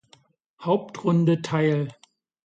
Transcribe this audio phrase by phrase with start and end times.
[0.63, 1.93] Hauptrunde teil.